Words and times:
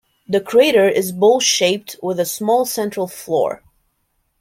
The 0.27 0.41
crater 0.41 0.89
is 0.89 1.11
bowl-shaped 1.11 1.97
with 2.01 2.19
a 2.19 2.25
small 2.25 2.65
central 2.65 3.07
floor. 3.07 3.61